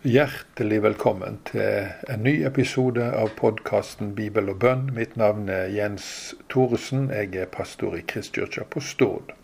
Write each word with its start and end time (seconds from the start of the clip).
Hjertelig 0.00 0.78
velkommen 0.80 1.34
til 1.44 1.90
en 2.08 2.22
ny 2.24 2.38
episode 2.48 3.04
av 3.04 3.34
podkasten 3.36 4.14
Bibel 4.16 4.46
og 4.48 4.62
bønn. 4.62 4.86
Mitt 4.96 5.18
navn 5.20 5.50
er 5.52 5.66
Jens 5.68 6.06
Thoresen. 6.48 7.10
Jeg 7.12 7.36
er 7.36 7.50
pastor 7.52 7.98
i 7.98 8.00
Kristkirka 8.08 8.64
på 8.64 8.80
Stord. 8.80 9.34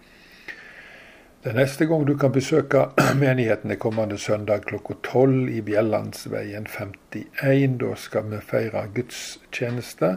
Er 1.44 1.58
neste 1.60 1.84
gang 1.90 2.06
du 2.08 2.14
kan 2.16 2.32
besøke 2.32 2.86
menigheten 3.20 3.76
er 3.76 3.80
kommende 3.84 4.16
søndag 4.16 4.64
klokka 4.70 4.96
tolv 5.04 5.52
i 5.52 5.60
Bjellandsveien 5.60 6.64
51. 6.72 7.76
Da 7.84 7.92
skal 8.06 8.32
vi 8.32 8.40
feire 8.40 8.86
gudstjeneste. 8.96 10.14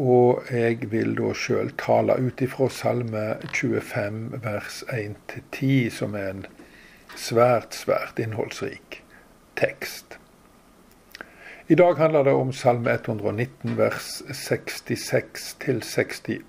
Og 0.00 0.48
jeg 0.48 0.88
vil 0.96 1.12
da 1.20 1.36
sjøl 1.36 1.76
tale 1.76 2.16
ut 2.24 2.40
ifra 2.40 2.72
Salme 2.72 3.28
25 3.52 4.40
vers 4.48 4.82
1-10, 4.88 5.92
som 6.00 6.16
er 6.16 6.38
en 6.38 6.44
svært, 7.20 7.76
svært 7.76 8.16
innholdsrik 8.16 9.02
tekst. 9.56 10.18
I 11.68 11.74
dag 11.74 11.96
handler 11.96 12.22
det 12.22 12.32
om 12.32 12.52
Salme 12.52 12.92
119 12.92 13.76
vers 13.78 14.22
66 14.32 15.56
til 15.60 15.82
68, 15.82 16.40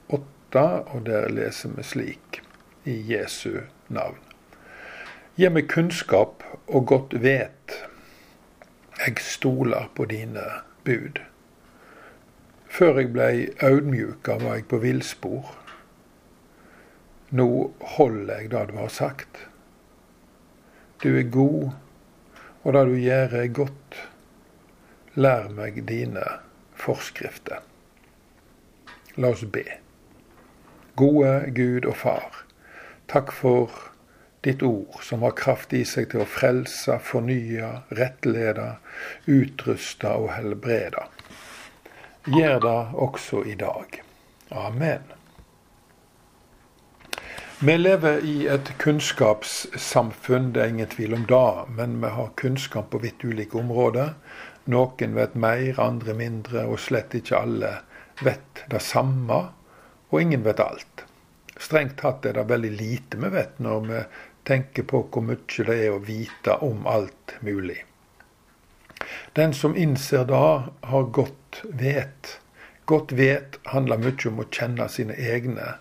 og 0.86 1.06
der 1.06 1.30
leser 1.30 1.70
vi 1.78 1.84
slik 1.84 2.42
i 2.86 2.96
Jesu 3.14 3.62
navn. 3.90 4.18
Gi 5.38 5.50
meg 5.50 5.70
kunnskap 5.72 6.44
og 6.68 6.88
godt 6.92 7.16
vet, 7.24 7.78
jeg 9.00 9.22
stoler 9.26 9.88
på 9.96 10.06
dine 10.06 10.44
bud. 10.86 11.22
Før 12.70 13.00
jeg 13.00 13.14
blei 13.14 13.48
audmjuka, 13.62 14.38
var 14.42 14.60
jeg 14.60 14.68
på 14.70 14.82
villspor. 14.82 15.56
Nå 17.32 17.48
holder 17.98 18.42
jeg 18.42 18.52
det 18.52 18.68
du 18.70 18.78
har 18.78 18.92
sagt. 18.94 19.48
Du 21.04 21.16
er 21.18 21.30
god 21.30 21.72
og 22.64 22.74
det 22.76 22.84
du 22.90 22.96
gjør 22.98 23.38
er 23.44 23.54
godt. 23.60 24.00
Lær 25.16 25.50
meg 25.54 25.84
dine 25.88 26.24
forskrifter. 26.80 27.62
La 29.16 29.30
oss 29.36 29.44
be. 29.46 29.66
Gode 30.98 31.34
Gud 31.54 31.86
og 31.90 31.98
Far, 31.98 32.44
takk 33.10 33.34
for 33.34 33.72
ditt 34.46 34.64
ord, 34.66 35.00
som 35.06 35.24
har 35.26 35.36
kraft 35.38 35.74
i 35.74 35.84
seg 35.88 36.12
til 36.12 36.24
å 36.24 36.30
frelse, 36.30 36.98
fornye, 37.02 37.70
rettlede, 37.96 38.76
utruste 39.30 40.12
og 40.20 40.34
helbrede. 40.36 41.08
Gjør 42.30 42.60
det 42.64 42.80
også 43.08 43.44
i 43.50 43.56
dag. 43.60 44.00
Amen. 44.54 45.23
Vi 47.64 47.78
lever 47.78 48.26
i 48.26 48.48
et 48.52 48.74
kunnskapssamfunn, 48.78 50.50
det 50.52 50.60
er 50.60 50.72
ingen 50.74 50.90
tvil 50.92 51.14
om 51.16 51.22
det. 51.30 51.52
Men 51.78 51.94
vi 52.02 52.10
har 52.12 52.32
kunnskap 52.36 52.90
på 52.92 53.00
vidt 53.00 53.22
ulike 53.24 53.56
områder. 53.56 54.10
Noen 54.68 55.14
vet 55.16 55.38
mer, 55.40 55.80
andre 55.80 56.16
mindre, 56.20 56.66
og 56.68 56.82
slett 56.84 57.16
ikke 57.16 57.40
alle 57.40 57.70
vet 58.20 58.66
det 58.74 58.82
samme. 58.84 59.38
Og 60.10 60.20
ingen 60.20 60.44
vet 60.44 60.60
alt. 60.60 61.06
Strengt 61.56 61.96
tatt 62.02 62.28
er 62.28 62.36
det 62.36 62.44
veldig 62.50 62.72
lite 62.82 63.22
vi 63.22 63.30
vet 63.32 63.64
når 63.64 63.88
vi 63.88 64.02
tenker 64.52 64.84
på 64.92 65.06
hvor 65.08 65.24
mye 65.24 65.68
det 65.70 65.78
er 65.78 65.96
å 65.96 66.02
vite 66.04 66.58
om 66.68 66.84
alt 66.84 67.38
mulig. 67.48 67.78
Den 69.40 69.56
som 69.56 69.80
innser 69.80 70.28
det, 70.28 70.44
har 70.92 71.08
godt 71.16 71.64
vet. 71.64 72.36
Godt 72.92 73.16
vet 73.16 73.56
handler 73.72 74.04
mye 74.04 74.34
om 74.34 74.44
å 74.44 74.50
kjenne 74.52 74.90
sine 74.92 75.16
egne 75.16 75.78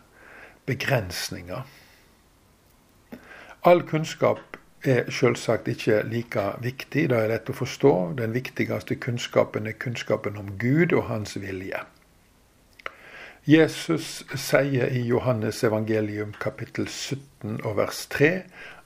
begrensninger. 0.66 1.66
All 3.62 3.82
kunnskap 3.86 4.58
er 4.84 5.10
selvsagt 5.10 5.69
ikke 5.69 6.02
like 6.10 6.42
viktig, 6.62 7.08
det 7.10 7.19
er 7.19 7.30
lett 7.30 7.50
å 7.50 7.54
forstå. 7.54 7.92
Den 8.19 8.34
viktigste 8.34 8.96
kunnskapen 8.98 9.66
er 9.70 9.78
kunnskapen 9.78 10.38
om 10.41 10.56
Gud 10.58 10.92
og 10.92 11.06
hans 11.10 11.36
vilje. 11.38 11.84
Jesus 13.46 14.22
sier 14.38 14.91
i 14.91 15.00
Johannes 15.03 15.64
evangelium 15.66 16.34
kapittel 16.38 16.87
17 16.87 17.58
og 17.66 17.76
vers 17.81 18.04
3 18.14 18.28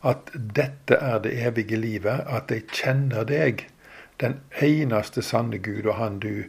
at 0.09 0.31
dette 0.33 0.97
er 0.97 1.19
det 1.25 1.35
evige 1.45 1.77
livet, 1.77 2.25
at 2.25 2.49
de 2.49 2.63
kjenner 2.73 3.25
deg, 3.29 3.67
den 4.21 4.39
eneste 4.65 5.21
sanne 5.23 5.59
Gud, 5.61 5.85
og 5.85 5.99
han 6.01 6.21
du 6.25 6.49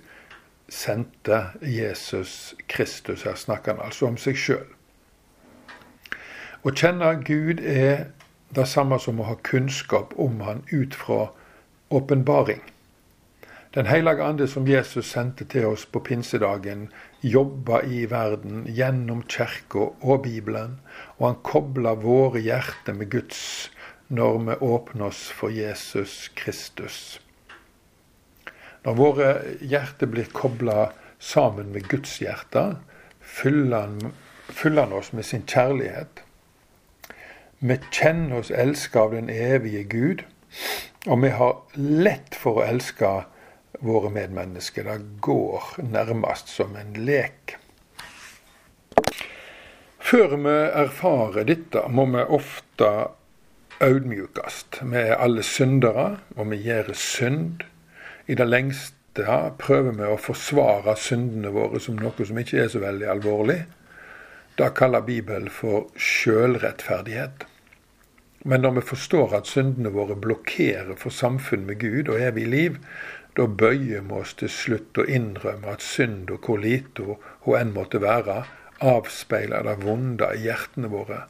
sendte, 0.71 1.49
Jesus 1.61 2.55
Kristus. 2.67 3.23
Her 3.27 3.35
snakker 3.35 3.75
han 3.75 3.85
altså 3.87 4.07
om 4.07 4.15
seg 4.19 4.39
sjøl. 4.39 4.76
Å 6.67 6.71
kjenne 6.75 7.13
Gud 7.23 7.61
er 7.63 8.09
det 8.51 8.65
samme 8.67 8.97
som 8.99 9.21
å 9.23 9.25
ha 9.29 9.37
kunnskap 9.47 10.11
om 10.19 10.41
Han 10.43 10.65
ut 10.67 10.97
fra 10.99 11.29
åpenbaring. 11.87 12.59
Den 13.77 13.87
hellige 13.87 14.25
ande 14.25 14.47
som 14.51 14.67
Jesus 14.67 15.13
sendte 15.13 15.47
til 15.47 15.69
oss 15.69 15.85
på 15.85 16.01
pinsedagen, 16.03 16.89
jobba 17.21 17.79
i 17.87 18.01
verden 18.11 18.65
gjennom 18.67 19.23
kirka 19.31 19.85
og 20.01 20.25
Bibelen, 20.25 20.81
og 21.15 21.29
han 21.29 21.39
kobla 21.47 21.95
våre 22.03 22.43
hjerter 22.43 22.99
med 22.99 23.13
Guds 23.15 23.39
når 24.11 24.43
vi 24.49 24.59
åpner 24.67 25.07
oss 25.07 25.23
for 25.31 25.53
Jesus 25.53 26.19
Kristus. 26.35 27.21
Når 28.83 28.99
våre 28.99 29.33
hjerter 29.63 30.11
blir 30.11 30.35
kobla 30.35 30.91
sammen 31.19 31.71
med 31.71 31.87
Guds 31.87 32.19
hjerte, 32.19 32.73
fyller 33.21 33.87
han, 33.87 34.15
fyller 34.51 34.89
han 34.89 34.99
oss 34.99 35.15
med 35.15 35.31
sin 35.31 35.47
kjærlighet 35.47 36.26
vi 37.59 37.79
kjenner 37.91 38.39
oss 38.39 38.51
elska 38.51 38.99
av 38.99 39.15
den 39.17 39.29
evige 39.29 39.83
Gud, 39.83 40.23
og 41.07 41.21
vi 41.23 41.29
har 41.33 41.55
lett 41.77 42.35
for 42.35 42.61
å 42.61 42.67
elske 42.67 43.11
våre 43.79 44.11
medmennesker. 44.13 44.85
Det 44.85 45.21
går 45.21 45.77
nærmest 45.91 46.51
som 46.53 46.75
en 46.77 46.93
lek. 47.07 47.57
Før 50.07 50.37
vi 50.39 50.55
erfarer 50.83 51.47
dette, 51.49 51.83
må 51.89 52.05
vi 52.13 52.23
ofte 52.37 52.91
audmjukast. 53.83 54.79
Vi 54.81 55.01
er 55.01 55.17
alle 55.19 55.43
syndere, 55.43 56.19
og 56.37 56.51
vi 56.51 56.61
gjør 56.63 56.93
synd. 56.95 57.65
I 58.27 58.37
det 58.37 58.47
lengste 58.47 59.41
prøver 59.59 59.97
vi 59.97 60.07
å 60.07 60.19
forsvare 60.21 60.95
syndene 60.99 61.51
våre 61.53 61.81
som 61.83 61.97
noe 61.99 62.25
som 62.27 62.39
ikke 62.39 62.61
er 62.63 62.71
så 62.71 62.81
veldig 62.83 63.09
alvorlig. 63.17 63.59
Det 64.57 64.73
kaller 64.73 65.01
Bibelen 65.05 65.51
for 65.53 65.85
sjølrettferdighet. 66.01 67.43
Men 68.41 68.63
når 68.65 68.71
vi 68.79 68.81
forstår 68.89 69.35
at 69.37 69.49
syndene 69.51 69.91
våre 69.93 70.15
blokkerer 70.17 70.95
for 70.97 71.13
samfunn 71.13 71.67
med 71.67 71.77
Gud 71.83 72.09
og 72.09 72.23
evig 72.25 72.47
liv, 72.49 72.79
da 73.37 73.45
bøyer 73.45 74.01
vi 74.01 74.17
oss 74.17 74.33
til 74.39 74.49
slutt 74.49 74.97
og 74.97 75.13
innrømmer 75.13 75.75
at 75.75 75.85
synd 75.85 76.33
og 76.33 76.49
hvor 76.49 76.57
lite 76.63 77.05
hun 77.45 77.59
enn 77.59 77.75
måtte 77.75 78.01
være, 78.01 78.39
avspeiler 78.81 79.67
det 79.67 79.77
vonde 79.85 80.33
i 80.33 80.47
hjertene 80.47 80.89
våre, 80.89 81.23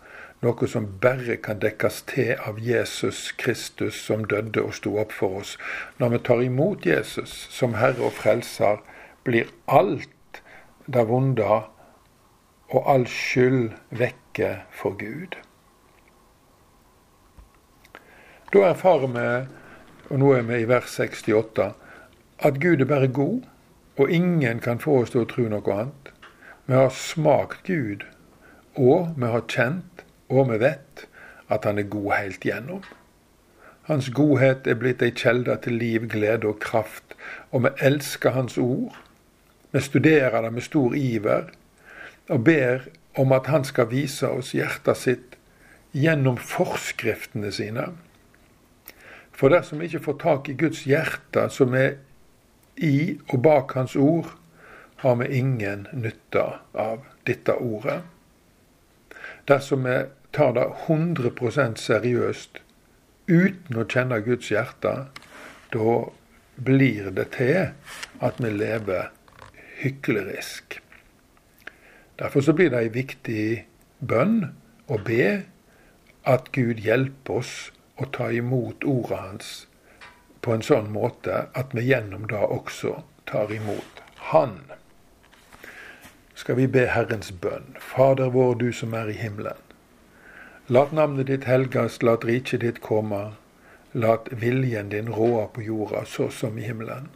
noe 0.46 0.72
som 0.72 0.88
bare 1.04 1.36
kan 1.44 1.60
dekkes 1.60 2.02
til 2.08 2.36
av 2.48 2.64
Jesus 2.64 3.34
Kristus 3.36 4.00
som 4.08 4.24
døde 4.24 4.64
og 4.64 4.76
sto 4.80 4.96
opp 5.04 5.12
for 5.12 5.42
oss. 5.42 5.58
Når 6.00 6.16
vi 6.16 6.26
tar 6.30 6.48
imot 6.48 6.88
Jesus 6.88 7.34
som 7.52 7.76
Herre 7.76 8.08
og 8.08 8.16
Frelser, 8.22 8.80
blir 9.28 9.52
alt 9.68 10.44
det 10.88 11.10
vonde 11.12 11.66
og 12.70 12.94
all 12.94 13.08
skyld 13.08 13.72
vekke 13.90 14.50
for 14.72 14.98
Gud. 15.00 15.38
Da 18.54 18.64
erfarer 18.70 19.08
vi, 19.08 19.30
og 20.10 20.20
nå 20.20 20.32
er 20.34 20.46
vi 20.48 20.62
i 20.62 20.68
vers 20.68 21.00
68, 21.00 21.72
at 22.40 22.60
Gud 22.62 22.82
er 22.82 22.90
bare 22.90 23.08
god, 23.08 23.42
og 23.98 24.12
ingen 24.12 24.60
kan 24.60 24.80
få 24.80 25.02
oss 25.02 25.12
til 25.12 25.24
å 25.24 25.30
tro 25.32 25.48
noe 25.52 25.74
annet. 25.74 26.12
Vi 26.68 26.76
har 26.76 26.94
smakt 26.94 27.66
Gud, 27.68 28.06
og 28.76 29.14
vi 29.18 29.32
har 29.32 29.48
kjent, 29.52 30.04
og 30.30 30.52
vi 30.52 30.60
vet, 30.62 31.08
at 31.50 31.66
Han 31.66 31.80
er 31.80 31.88
god 31.88 32.12
helt 32.12 32.44
gjennom. 32.44 32.84
Hans 33.88 34.10
godhet 34.12 34.68
er 34.68 34.76
blitt 34.76 35.02
ei 35.02 35.14
kjelde 35.16 35.56
til 35.64 35.78
liv, 35.80 36.10
glede 36.12 36.48
og 36.48 36.60
kraft, 36.60 37.16
og 37.52 37.64
vi 37.64 37.70
elsker 37.80 38.36
Hans 38.36 38.58
ord. 38.58 38.98
Vi 39.72 39.80
studerer 39.82 40.42
det 40.42 40.54
med 40.54 40.62
stor 40.62 40.96
iver, 40.96 41.52
og 42.30 42.44
ber 42.48 42.88
om 43.18 43.32
at 43.36 43.48
han 43.52 43.66
skal 43.66 43.90
vise 43.92 44.28
oss 44.30 44.54
hjertet 44.56 45.00
sitt 45.00 45.38
gjennom 45.98 46.38
forskriftene 46.38 47.52
sine. 47.54 47.90
For 49.38 49.54
dersom 49.54 49.80
vi 49.82 49.90
ikke 49.90 50.06
får 50.10 50.20
tak 50.24 50.50
i 50.50 50.58
Guds 50.58 50.84
hjerte, 50.90 51.48
som 51.54 51.76
er 51.78 51.98
i 52.78 53.18
og 53.30 53.42
bak 53.46 53.74
Hans 53.78 53.96
ord, 53.96 54.34
har 55.02 55.18
vi 55.20 55.28
ingen 55.38 55.86
nytte 55.94 56.44
av 56.74 57.06
dette 57.30 57.54
ordet. 57.54 58.00
Dersom 59.50 59.86
vi 59.86 60.00
tar 60.34 60.56
det 60.58 60.66
100% 60.88 61.78
seriøst 61.82 62.62
uten 63.28 63.78
å 63.78 63.86
kjenne 63.86 64.20
Guds 64.26 64.50
hjerte, 64.52 64.96
da 65.74 65.94
blir 66.58 67.12
det 67.14 67.30
til 67.38 67.70
at 68.26 68.42
vi 68.42 68.52
lever 68.54 69.12
hyklerisk. 69.84 70.80
Derfor 72.18 72.42
så 72.42 72.54
blir 72.54 72.72
det 72.74 72.82
ei 72.82 72.94
viktig 72.94 73.46
bønn 74.00 74.52
å 74.90 74.98
be 75.06 75.44
at 76.28 76.52
Gud 76.56 76.82
hjelper 76.84 77.42
oss 77.42 77.54
å 78.02 78.08
ta 78.14 78.32
imot 78.34 78.84
ordet 78.84 79.20
hans 79.22 79.52
på 80.42 80.56
en 80.56 80.66
sånn 80.66 80.90
måte 80.94 81.46
at 81.60 81.76
vi 81.76 81.86
gjennom 81.90 82.28
det 82.32 82.40
også 82.40 83.02
tar 83.30 83.52
imot 83.54 84.04
Han. 84.32 84.58
Skal 86.36 86.58
vi 86.60 86.68
be 86.68 86.86
Herrens 86.92 87.32
bønn. 87.32 87.76
Fader 87.80 88.30
vår, 88.34 88.56
du 88.60 88.72
som 88.74 88.94
er 88.94 89.10
i 89.10 89.18
himmelen. 89.18 89.60
Lat 90.68 90.92
navnet 90.92 91.30
ditt 91.30 91.48
helgast, 91.48 92.04
lat 92.04 92.26
riket 92.28 92.62
ditt 92.62 92.82
komme. 92.84 93.38
Lat 93.94 94.28
viljen 94.32 94.90
din 94.92 95.10
råde 95.14 95.48
på 95.54 95.64
jorda 95.64 96.04
så 96.06 96.28
som 96.30 96.58
i 96.60 96.66
himmelen. 96.68 97.08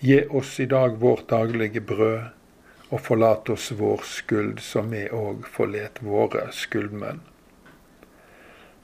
Gi 0.00 0.22
oss 0.28 0.58
i 0.60 0.66
dag 0.66 0.96
vårt 0.98 1.28
daglige 1.30 1.80
brød, 1.80 2.32
og 2.92 3.00
forlat 3.00 3.48
oss 3.50 3.70
vår 3.72 4.04
skyld, 4.04 4.60
som 4.60 4.92
vi 4.92 5.06
òg 5.08 5.46
forlet 5.48 6.02
våre 6.04 6.50
skyldmenn. 6.52 7.22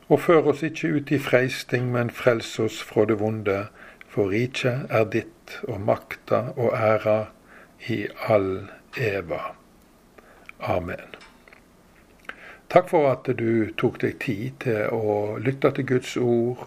Og 0.08 0.22
før 0.24 0.54
oss 0.54 0.64
ikke 0.64 0.94
ut 0.96 1.12
i 1.12 1.20
freisting, 1.20 1.90
men 1.92 2.08
frels 2.10 2.54
oss 2.64 2.80
fra 2.80 3.04
det 3.08 3.18
vonde, 3.20 3.66
for 4.08 4.32
riket 4.32 4.88
er 4.88 5.04
ditt, 5.12 5.58
og 5.68 5.84
makta 5.84 6.54
og 6.56 6.72
æra 6.72 7.18
i 7.92 8.06
all 8.32 8.70
eva. 8.96 9.52
Amen. 10.60 11.12
Takk 12.72 12.88
for 12.90 13.10
at 13.12 13.28
du 13.36 13.68
tok 13.80 14.00
deg 14.00 14.18
tid 14.24 14.56
til 14.64 14.88
å 14.92 15.36
lytte 15.40 15.70
til 15.76 15.86
Guds 15.88 16.16
ord 16.20 16.66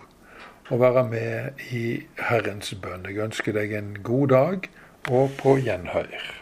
og 0.72 0.80
være 0.82 1.04
med 1.10 1.66
i 1.74 1.84
Herrens 2.30 2.74
bønn. 2.82 3.06
Jeg 3.10 3.22
ønsker 3.26 3.58
deg 3.58 3.74
en 3.78 3.98
god 4.06 4.34
dag 4.34 4.70
og 5.10 5.36
på 5.42 5.58
gjenhør. 5.62 6.41